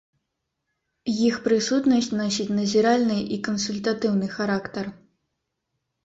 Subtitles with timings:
[1.25, 4.85] Іх прысутнасць носіць назіральны і кансультатыўны характар.